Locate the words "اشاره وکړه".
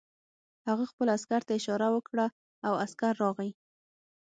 1.59-2.25